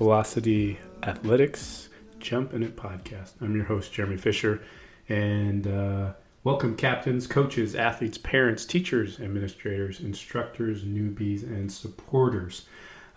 [0.00, 1.90] Velocity Athletics
[2.20, 3.32] Jump in It podcast.
[3.42, 4.62] I'm your host, Jeremy Fisher,
[5.10, 6.12] and uh,
[6.42, 12.64] welcome captains, coaches, athletes, parents, teachers, administrators, instructors, newbies, and supporters.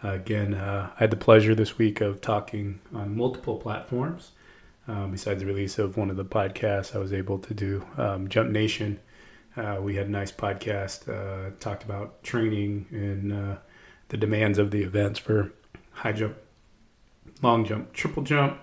[0.04, 4.32] Uh, again, uh, I had the pleasure this week of talking on multiple platforms.
[4.86, 8.28] Um, besides the release of one of the podcasts, I was able to do um,
[8.28, 9.00] Jump Nation.
[9.56, 13.56] Uh, we had a nice podcast, uh, talked about training and uh,
[14.10, 15.54] the demands of the events for
[15.92, 16.36] high jump,
[17.42, 18.60] long jump, triple jump.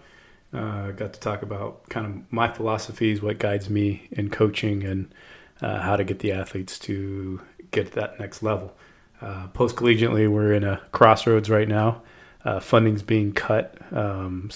[0.52, 5.14] Uh, got to talk about kind of my philosophies, what guides me in coaching, and
[5.62, 8.76] uh, how to get the athletes to get that next level.
[9.20, 12.02] Uh, Post collegiately, we're in a crossroads right now.
[12.44, 14.50] Uh, funding's being cut, um,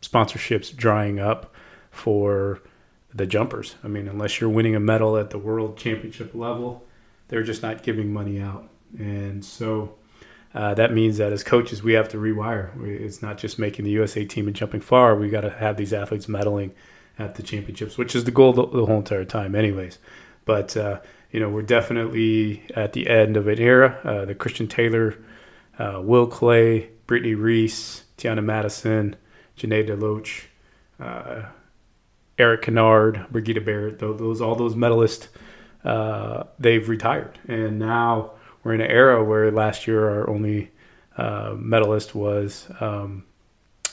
[0.00, 1.52] sponsorships drying up
[1.90, 2.62] for
[3.12, 3.74] the jumpers.
[3.82, 6.86] I mean, unless you're winning a medal at the world championship level,
[7.26, 8.70] they're just not giving money out.
[8.98, 9.97] And so
[10.54, 12.70] uh, that means that as coaches, we have to rewire.
[12.82, 15.14] It's not just making the USA team and jumping far.
[15.14, 16.72] We got to have these athletes medaling
[17.18, 19.98] at the championships, which is the goal the, the whole entire time, anyways.
[20.44, 24.00] But uh, you know, we're definitely at the end of an era.
[24.02, 25.18] Uh, the Christian Taylor,
[25.78, 29.16] uh, Will Clay, Brittney Reese, Tianna Madison,
[29.58, 30.44] Janay DeLoach,
[30.98, 31.48] uh,
[32.38, 35.28] Erik Kynard, Brigetta Barrett, those all those medalists,
[35.84, 38.32] uh, they've retired, and now
[38.68, 40.70] we're in an era where last year our only
[41.16, 43.24] uh, medalist was um,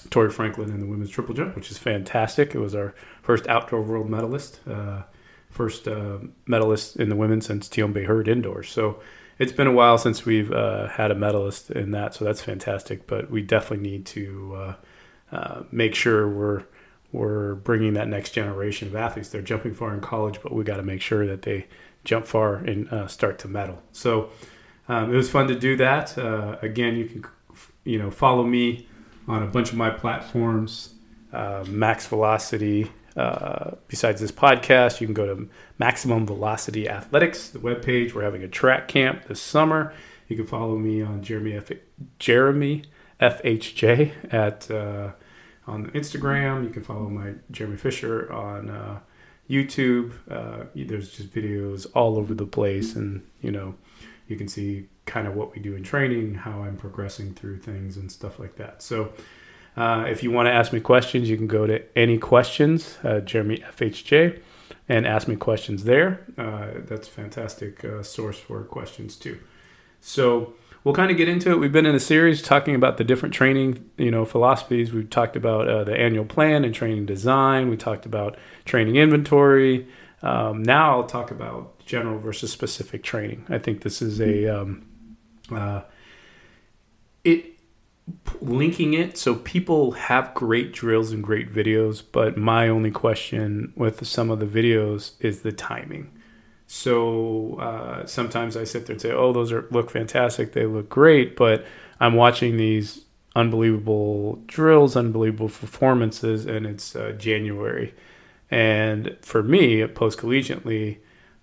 [0.09, 2.53] Tori Franklin in the women's triple jump, which is fantastic.
[2.53, 5.03] It was our first outdoor world medalist, uh,
[5.49, 8.69] first uh, medalist in the women since Tiombe Hurd indoors.
[8.69, 8.99] So
[9.39, 13.07] it's been a while since we've uh, had a medalist in that, so that's fantastic.
[13.07, 14.75] But we definitely need to uh,
[15.31, 16.63] uh, make sure we're
[17.13, 19.29] we're bringing that next generation of athletes.
[19.29, 21.67] They're jumping far in college, but we got to make sure that they
[22.03, 23.81] jump far and start to medal.
[23.93, 24.31] So
[24.87, 26.17] um, it was fun to do that.
[26.17, 27.25] Uh, again, you can
[27.83, 28.87] you know follow me
[29.27, 30.93] on a bunch of my platforms.
[31.33, 32.91] Uh, Max Velocity.
[33.17, 38.13] Uh, besides this podcast, you can go to Maximum Velocity Athletics, the webpage.
[38.13, 39.93] We're having a track camp this summer.
[40.27, 41.71] You can follow me on Jeremy F-
[42.19, 42.83] Jeremy
[43.21, 45.11] FHJ at uh,
[45.67, 46.63] on Instagram.
[46.63, 48.99] You can follow my Jeremy Fisher on uh,
[49.49, 50.13] YouTube.
[50.29, 53.75] Uh, there's just videos all over the place, and you know
[54.27, 57.97] you can see kind of what we do in training, how I'm progressing through things,
[57.97, 58.81] and stuff like that.
[58.81, 59.13] So,
[59.77, 63.19] uh, if you want to ask me questions, you can go to any questions, uh,
[63.19, 64.39] Jeremy FHJ,
[64.87, 66.25] and ask me questions there.
[66.37, 69.37] Uh, that's a fantastic uh, source for questions too.
[69.99, 70.53] So
[70.83, 71.59] we'll kind of get into it.
[71.59, 74.93] We've been in a series talking about the different training, you know, philosophies.
[74.93, 77.69] We've talked about uh, the annual plan and training design.
[77.69, 79.87] We talked about training inventory.
[80.21, 83.45] Um, now I'll talk about general versus specific training.
[83.49, 84.85] I think this is a um,
[85.51, 85.81] uh,
[87.23, 87.51] it
[88.41, 94.05] linking it so people have great drills and great videos, but my only question with
[94.05, 96.11] some of the videos is the timing.
[96.67, 100.53] So uh, sometimes I sit there and say, "Oh, those are look fantastic.
[100.53, 101.65] They look great," but
[101.99, 107.93] I'm watching these unbelievable drills, unbelievable performances, and it's uh, January.
[108.49, 110.97] And for me, post collegiately,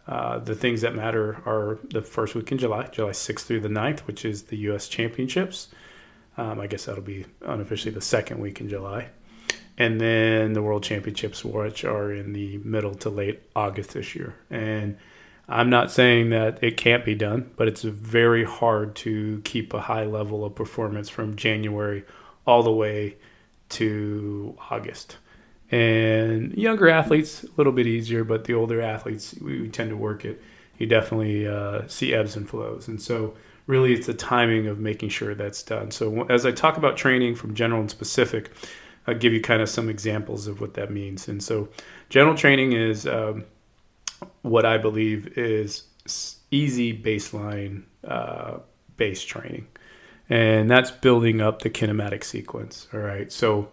[0.06, 3.68] uh, the things that matter are the first week in July, July 6th through the
[3.68, 4.88] 9th, which is the U.S.
[4.88, 5.68] Championships.
[6.36, 9.08] Um, I guess that'll be unofficially the second week in July.
[9.78, 14.34] And then the World Championships, which are in the middle to late August this year.
[14.50, 14.96] And
[15.48, 19.80] I'm not saying that it can't be done, but it's very hard to keep a
[19.80, 22.04] high level of performance from January
[22.46, 23.16] all the way
[23.70, 25.16] to August.
[25.72, 30.26] And younger athletes, a little bit easier, but the older athletes, we, tend to work
[30.26, 30.40] it.
[30.76, 32.88] You definitely uh, see ebbs and flows.
[32.88, 33.34] And so,
[33.66, 35.90] really, it's the timing of making sure that's done.
[35.90, 38.50] So, as I talk about training from general and specific,
[39.06, 41.26] I'll give you kind of some examples of what that means.
[41.26, 41.70] And so,
[42.10, 43.46] general training is um,
[44.42, 45.84] what I believe is
[46.50, 48.58] easy baseline uh,
[48.98, 49.68] base training.
[50.28, 52.88] And that's building up the kinematic sequence.
[52.92, 53.32] All right.
[53.32, 53.70] So,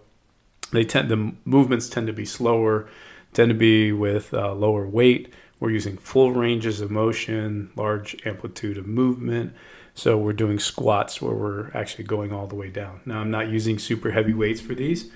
[0.72, 2.88] they tend the movements tend to be slower,
[3.34, 5.34] tend to be with uh, lower weight.
[5.60, 9.54] We're using full ranges of motion, large amplitude of movement.
[9.94, 13.02] So we're doing squats where we're actually going all the way down.
[13.06, 15.12] Now I'm not using super heavy weights for these,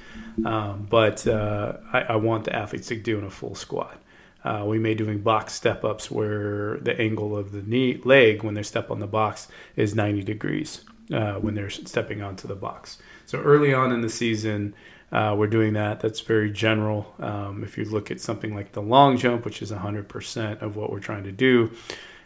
[0.45, 4.01] um, but uh, I, I, want the athletes to do in a full squat.
[4.43, 8.55] Uh, we may doing box step ups where the angle of the knee leg when
[8.55, 9.47] they step on the box
[9.77, 10.83] is 90 degrees
[11.13, 12.97] uh, when they're stepping onto the box.
[13.25, 14.73] So early on in the season,
[15.13, 15.99] uh, we're doing that.
[15.99, 17.13] That's very general.
[17.19, 20.91] Um, if you look at something like the long jump, which is 100% of what
[20.91, 21.71] we're trying to do,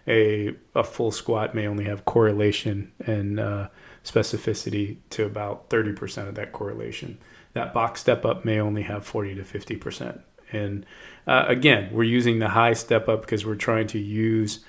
[0.08, 3.68] a, a full squat may only have correlation and uh,
[4.06, 7.18] specificity to about 30% of that correlation.
[7.52, 10.22] That box step up may only have 40 to 50%.
[10.54, 10.86] And
[11.28, 14.64] uh, again, we're using the high step up because we're trying to use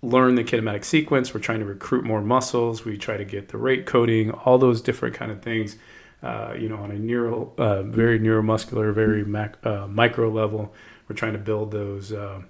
[0.00, 1.34] learn the kinematic sequence.
[1.34, 2.84] We're trying to recruit more muscles.
[2.86, 5.76] We try to get the rate coding, all those different kind of things.
[6.22, 10.74] Uh, you know, on a neural, uh, very neuromuscular, very mac, uh, micro level,
[11.08, 12.42] we're trying to build those uh,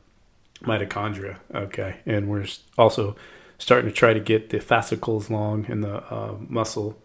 [0.62, 1.36] mitochondria.
[1.54, 2.46] Okay, and we're
[2.78, 3.14] also
[3.58, 6.98] starting to try to get the fascicles long in the uh, muscle,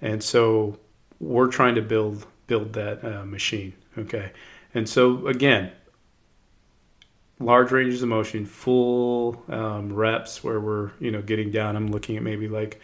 [0.00, 0.76] and so
[1.20, 3.72] we're trying to build build that machine.
[3.96, 4.32] Okay,
[4.74, 5.70] and so again,
[7.38, 11.76] large ranges of motion, full um, reps where we're you know getting down.
[11.76, 12.80] I'm looking at maybe like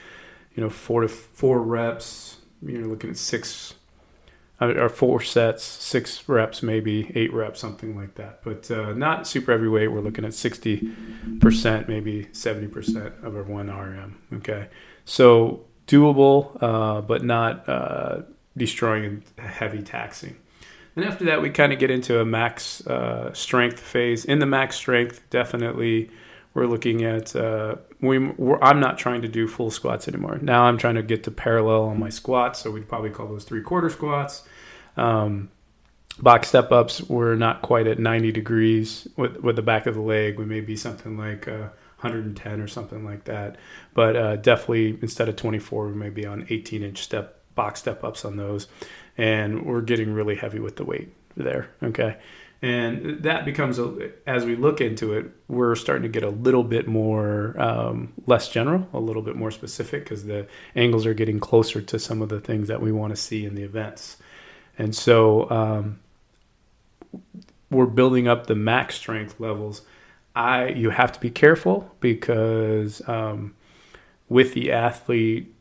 [0.55, 2.37] you know four to four reps.
[2.63, 3.75] You're looking at six
[4.61, 8.43] or four sets, six reps, maybe eight reps, something like that.
[8.43, 9.89] But uh, not super heavy weight.
[9.89, 14.19] We're looking at 60%, maybe 70% of our 1 RM.
[14.35, 14.69] Okay.
[15.05, 18.23] So doable, uh, but not uh,
[18.57, 20.37] destroying and heavy taxing.
[20.97, 24.25] And after that, we kind of get into a max uh, strength phase.
[24.25, 26.11] In the max strength, definitely
[26.59, 30.39] we're looking at uh, we I'm not trying to do full squats anymore.
[30.43, 33.45] Now I'm trying to get to parallel on my squats, so we'd probably call those
[33.45, 34.43] three quarter squats.
[34.97, 35.51] Um,
[36.21, 40.01] box step ups we're not quite at 90 degrees with with the back of the
[40.01, 40.37] leg.
[40.37, 41.69] We may be something like uh,
[42.01, 43.57] 110 or something like that.
[43.95, 48.03] But uh, definitely instead of 24, we may be on 18 inch step box step
[48.03, 48.67] ups on those,
[49.17, 51.71] and we're getting really heavy with the weight there.
[51.85, 52.17] Okay
[52.61, 56.65] and that becomes a, as we look into it we're starting to get a little
[56.65, 61.39] bit more um, less general a little bit more specific because the angles are getting
[61.39, 64.17] closer to some of the things that we want to see in the events.
[64.77, 66.01] And so um,
[67.71, 69.83] we're building up the max strength levels.
[70.35, 73.55] I you have to be careful because um,
[74.29, 75.55] with the athlete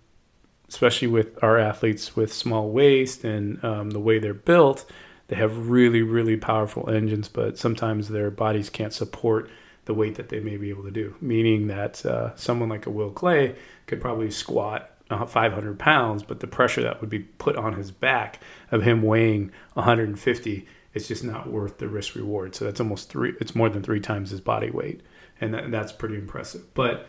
[0.70, 4.86] especially with our athletes with small waist and um, the way they're built
[5.28, 9.50] they have really, really powerful engines, but sometimes their bodies can't support
[9.86, 11.16] the weight that they may be able to do.
[11.22, 16.40] Meaning that uh, someone like a Will Clay could probably squat uh, 500 pounds, but
[16.40, 18.42] the pressure that would be put on his back
[18.72, 22.56] of him weighing 150 it's just not worth the risk reward.
[22.56, 23.36] So that's almost three.
[23.40, 25.02] It's more than three times his body weight,
[25.40, 26.74] and that, that's pretty impressive.
[26.74, 27.08] But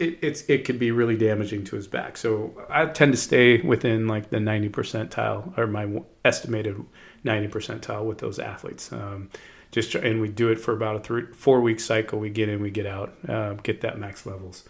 [0.00, 2.16] it, it's it could be really damaging to his back.
[2.16, 6.82] So I tend to stay within like the 90 percentile or my estimated
[7.24, 8.90] 90 percentile with those athletes.
[8.92, 9.30] Um,
[9.70, 12.18] just and we do it for about a three four week cycle.
[12.18, 14.64] We get in, we get out, uh, get that max levels.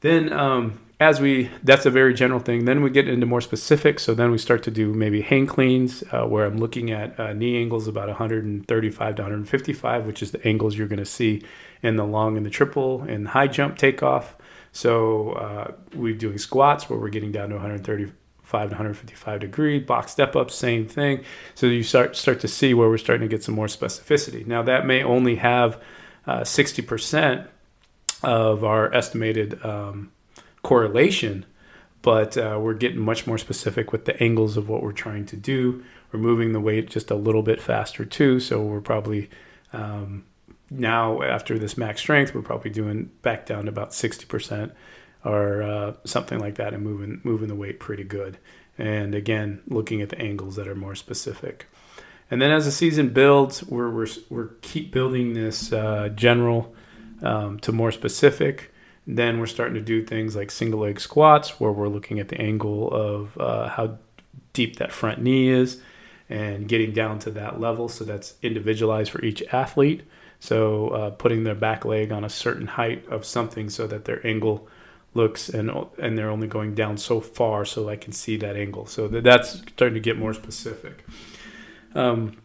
[0.00, 2.64] Then um, as we that's a very general thing.
[2.64, 3.98] Then we get into more specific.
[3.98, 7.32] So then we start to do maybe hang cleans uh, where I'm looking at uh,
[7.32, 11.42] knee angles about 135 to 155, which is the angles you're going to see
[11.82, 14.36] in the long and the triple and high jump takeoff.
[14.72, 18.14] So uh, we're doing squats where we're getting down to 135
[18.50, 19.78] to 155 degree.
[19.78, 21.24] Box step ups, same thing.
[21.54, 24.46] So you start start to see where we're starting to get some more specificity.
[24.46, 25.80] Now that may only have
[26.26, 27.46] uh, 60%
[28.22, 30.12] of our estimated um,
[30.62, 31.44] correlation,
[32.00, 35.36] but uh, we're getting much more specific with the angles of what we're trying to
[35.36, 35.84] do.
[36.12, 39.28] We're moving the weight just a little bit faster too, so we're probably
[39.72, 40.24] um,
[40.78, 44.72] now after this max strength, we're probably doing back down to about 60%
[45.24, 48.38] or uh, something like that and moving moving the weight pretty good.
[48.78, 51.66] And again, looking at the angles that are more specific.
[52.30, 56.74] And then as the season builds, we're we're, we're keep building this uh, general
[57.22, 58.72] um, to more specific.
[59.06, 62.40] Then we're starting to do things like single leg squats, where we're looking at the
[62.40, 63.98] angle of uh, how
[64.52, 65.80] deep that front knee is,
[66.30, 67.88] and getting down to that level.
[67.88, 70.02] So that's individualized for each athlete.
[70.42, 74.26] So uh, putting their back leg on a certain height of something so that their
[74.26, 74.68] angle
[75.14, 75.70] looks and
[76.00, 78.86] and they're only going down so far so I can see that angle.
[78.86, 81.04] So that's starting to get more specific.
[81.94, 82.38] Um,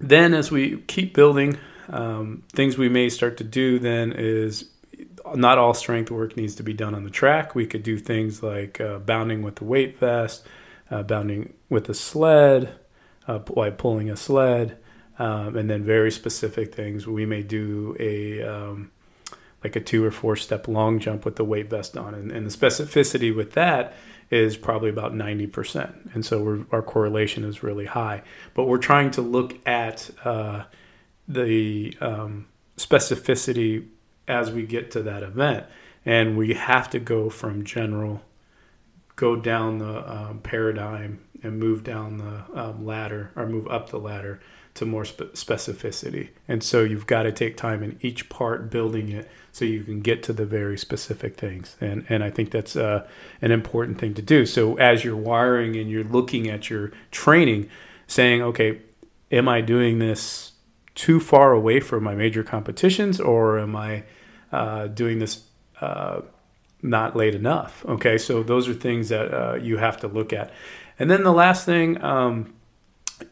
[0.00, 1.56] then as we keep building,
[1.88, 4.70] um, things we may start to do then is
[5.36, 7.54] not all strength work needs to be done on the track.
[7.54, 10.44] We could do things like uh, bounding with the weight vest,
[10.90, 12.74] uh, bounding with a sled,
[13.28, 14.78] uh, by pulling a sled,
[15.18, 17.06] um, and then very specific things.
[17.06, 18.90] We may do a um,
[19.62, 22.46] like a two or four step long jump with the weight vest on, and, and
[22.46, 23.94] the specificity with that
[24.30, 26.14] is probably about 90%.
[26.14, 28.22] And so our correlation is really high.
[28.54, 30.64] But we're trying to look at uh,
[31.28, 33.86] the um, specificity
[34.26, 35.66] as we get to that event.
[36.04, 38.22] And we have to go from general,
[39.16, 43.98] go down the um, paradigm and move down the um, ladder or move up the
[43.98, 44.40] ladder
[44.74, 46.30] to more spe- specificity.
[46.48, 50.00] And so you've got to take time in each part building it so you can
[50.00, 51.76] get to the very specific things.
[51.80, 53.06] And and I think that's uh,
[53.40, 54.46] an important thing to do.
[54.46, 57.68] So as you're wiring and you're looking at your training,
[58.06, 58.80] saying, okay,
[59.30, 60.52] am I doing this
[60.94, 64.04] too far away from my major competitions, or am I
[64.52, 65.44] uh, doing this?
[65.80, 66.22] Uh,
[66.82, 67.84] not late enough.
[67.86, 70.50] Okay, so those are things that uh, you have to look at.
[70.98, 72.52] And then the last thing um,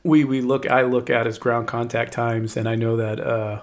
[0.02, 3.62] we we look I look at is ground contact times, and I know that uh,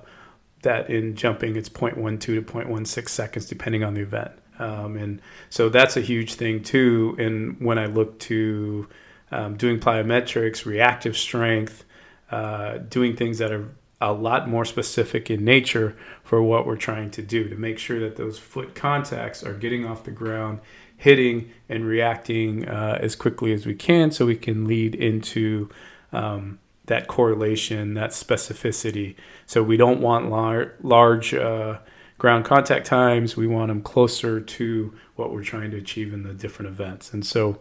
[0.61, 5.69] that in jumping it's 0.12 to 0.16 seconds depending on the event, um, and so
[5.69, 7.15] that's a huge thing too.
[7.19, 8.87] And when I look to
[9.31, 11.85] um, doing plyometrics, reactive strength,
[12.31, 13.69] uh, doing things that are
[14.01, 17.99] a lot more specific in nature for what we're trying to do to make sure
[17.99, 20.59] that those foot contacts are getting off the ground,
[20.95, 25.69] hitting and reacting uh, as quickly as we can so we can lead into
[26.11, 29.15] um, that correlation, that specificity.
[29.45, 31.79] So we don't want lar- large uh,
[32.17, 33.37] ground contact times.
[33.37, 37.13] We want them closer to what we're trying to achieve in the different events.
[37.13, 37.59] And so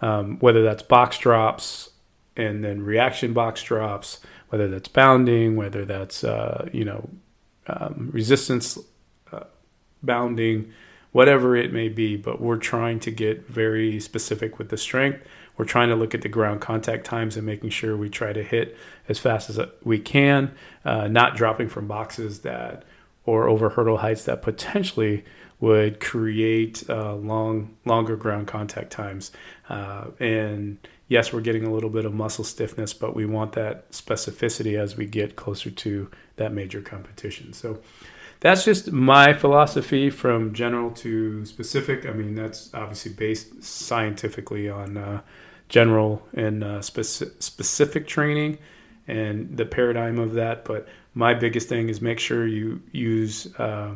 [0.00, 1.90] um, whether that's box drops
[2.36, 7.08] and then reaction box drops, whether that's bounding, whether that's uh, you know
[7.66, 8.78] um, resistance
[9.32, 9.44] uh,
[10.02, 10.72] bounding,
[11.12, 12.16] whatever it may be.
[12.16, 15.26] But we're trying to get very specific with the strength.
[15.56, 18.42] We're trying to look at the ground contact times and making sure we try to
[18.42, 18.76] hit
[19.08, 22.84] as fast as we can, uh, not dropping from boxes that
[23.26, 25.24] or over hurdle heights that potentially
[25.60, 29.30] would create uh, long, longer ground contact times.
[29.68, 33.90] Uh, and yes, we're getting a little bit of muscle stiffness, but we want that
[33.92, 37.52] specificity as we get closer to that major competition.
[37.52, 37.80] So
[38.40, 42.06] that's just my philosophy from general to specific.
[42.06, 45.20] I mean, that's obviously based scientifically on uh,
[45.68, 48.58] general and uh, speci- specific training
[49.06, 50.64] and the paradigm of that.
[50.64, 53.94] But my biggest thing is make sure you use uh,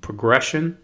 [0.00, 0.78] progression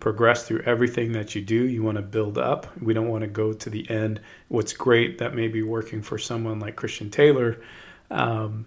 [0.00, 1.66] progress through everything that you do.
[1.66, 2.66] You want to build up.
[2.80, 4.20] We don't want to go to the end.
[4.48, 7.60] What's great that may be working for someone like Christian Taylor,
[8.10, 8.66] um,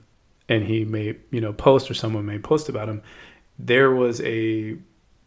[0.51, 3.01] and he may you know post or someone may post about him.
[3.57, 4.77] There was a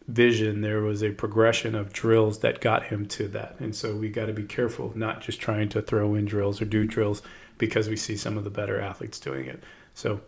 [0.07, 0.61] vision.
[0.61, 4.27] There was a progression of drills that got him to that, and so we got
[4.27, 7.23] to be careful, not just trying to throw in drills or do drills
[7.57, 9.61] because we see some of the better athletes doing it.
[9.93, 10.21] So.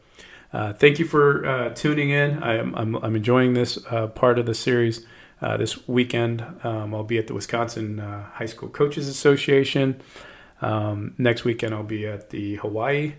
[0.53, 2.41] Uh, thank you for uh, tuning in.
[2.41, 5.05] I am, I'm, I'm enjoying this uh, part of the series.
[5.41, 9.99] Uh, this weekend, um, I'll be at the Wisconsin uh, High School Coaches Association.
[10.61, 13.15] Um, next weekend, I'll be at the Hawaii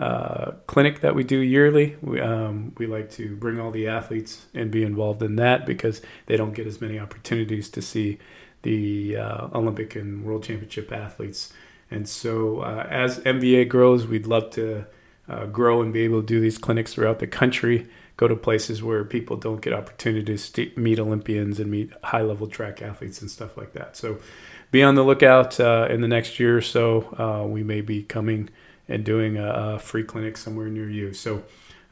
[0.00, 1.96] uh, clinic that we do yearly.
[2.00, 6.00] We, um, we like to bring all the athletes and be involved in that because
[6.26, 8.18] they don't get as many opportunities to see
[8.62, 11.52] the uh, Olympic and World Championship athletes.
[11.90, 14.86] And so, uh, as MVA grows, we'd love to
[15.28, 17.88] uh, grow and be able to do these clinics throughout the country
[18.20, 22.46] go to places where people don't get opportunities to meet Olympians and meet high level
[22.46, 23.96] track athletes and stuff like that.
[23.96, 24.18] So
[24.70, 27.16] be on the lookout uh, in the next year or so.
[27.18, 28.50] Uh, we may be coming
[28.90, 31.14] and doing a, a, free clinic somewhere near you.
[31.14, 31.42] So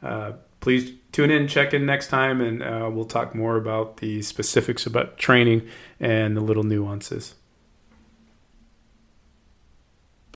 [0.03, 4.21] uh, please tune in, check in next time, and uh, we'll talk more about the
[4.21, 5.67] specifics about training
[5.99, 7.35] and the little nuances.